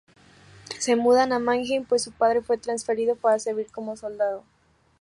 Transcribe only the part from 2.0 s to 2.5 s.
su padre